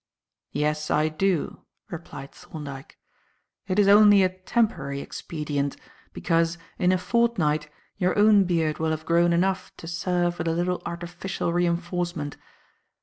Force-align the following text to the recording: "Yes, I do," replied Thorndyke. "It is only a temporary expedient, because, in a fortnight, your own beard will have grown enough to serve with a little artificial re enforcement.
"Yes, 0.51 0.89
I 0.89 1.09
do," 1.09 1.59
replied 1.91 2.31
Thorndyke. 2.31 2.97
"It 3.67 3.77
is 3.77 3.87
only 3.87 4.23
a 4.23 4.29
temporary 4.29 4.99
expedient, 4.99 5.77
because, 6.11 6.57
in 6.79 6.91
a 6.91 6.97
fortnight, 6.97 7.69
your 7.97 8.17
own 8.17 8.45
beard 8.45 8.79
will 8.79 8.89
have 8.89 9.05
grown 9.05 9.31
enough 9.31 9.71
to 9.77 9.85
serve 9.87 10.39
with 10.39 10.47
a 10.47 10.53
little 10.55 10.81
artificial 10.87 11.53
re 11.53 11.67
enforcement. 11.67 12.35